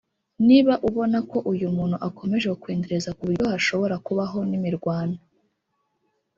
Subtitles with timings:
[0.47, 5.17] Niba ubona ko uyu muntu akomeje kukwendereza ku buryo hashobora kubaho n’imirwano